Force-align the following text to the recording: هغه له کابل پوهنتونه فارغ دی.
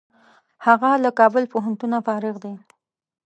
هغه 0.65 0.91
له 1.03 1.09
کابل 1.19 1.43
پوهنتونه 1.53 1.97
فارغ 2.05 2.35
دی. 2.43 2.53